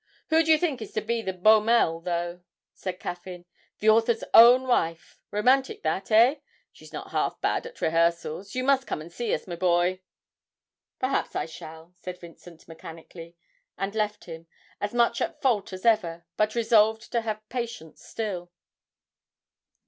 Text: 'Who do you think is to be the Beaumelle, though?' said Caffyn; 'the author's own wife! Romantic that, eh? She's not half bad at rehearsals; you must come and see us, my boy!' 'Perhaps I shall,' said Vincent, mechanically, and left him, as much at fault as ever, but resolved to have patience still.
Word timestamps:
'Who 0.31 0.41
do 0.41 0.49
you 0.51 0.57
think 0.57 0.81
is 0.81 0.93
to 0.93 1.01
be 1.01 1.21
the 1.21 1.31
Beaumelle, 1.31 1.99
though?' 1.99 2.41
said 2.73 2.99
Caffyn; 2.99 3.45
'the 3.77 3.89
author's 3.91 4.23
own 4.33 4.65
wife! 4.67 5.21
Romantic 5.29 5.83
that, 5.83 6.09
eh? 6.09 6.37
She's 6.71 6.91
not 6.91 7.11
half 7.11 7.39
bad 7.39 7.67
at 7.67 7.81
rehearsals; 7.81 8.55
you 8.55 8.63
must 8.63 8.87
come 8.87 8.99
and 8.99 9.13
see 9.13 9.31
us, 9.31 9.45
my 9.45 9.55
boy!' 9.57 10.01
'Perhaps 10.97 11.35
I 11.35 11.45
shall,' 11.45 11.93
said 11.95 12.19
Vincent, 12.19 12.67
mechanically, 12.67 13.35
and 13.77 13.93
left 13.93 14.23
him, 14.25 14.47
as 14.79 14.91
much 14.95 15.21
at 15.21 15.39
fault 15.39 15.71
as 15.71 15.85
ever, 15.85 16.25
but 16.35 16.55
resolved 16.55 17.11
to 17.11 17.21
have 17.21 17.47
patience 17.49 18.03
still. 18.03 18.51